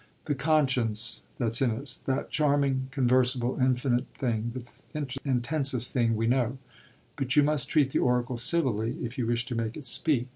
"The 0.25 0.33
conscience 0.33 1.25
that's 1.37 1.61
in 1.61 1.69
us 1.69 1.93
that 2.07 2.31
charming, 2.31 2.87
conversible, 2.89 3.59
infinite 3.61 4.07
thing, 4.17 4.51
the 4.55 4.81
intensest 5.23 5.91
thing 5.93 6.15
we 6.15 6.25
know. 6.25 6.57
But 7.17 7.35
you 7.35 7.43
must 7.43 7.69
treat 7.69 7.91
the 7.91 7.99
oracle 7.99 8.37
civilly 8.37 8.95
if 9.03 9.19
you 9.19 9.27
wish 9.27 9.45
to 9.45 9.53
make 9.53 9.77
it 9.77 9.85
speak. 9.85 10.29